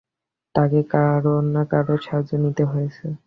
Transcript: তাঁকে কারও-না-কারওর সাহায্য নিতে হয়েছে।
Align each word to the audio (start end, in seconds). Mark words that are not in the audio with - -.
তাঁকে 0.55 0.81
কারও-না-কারওর 0.91 1.99
সাহায্য 2.05 2.31
নিতে 2.43 2.63
হয়েছে। 2.65 3.05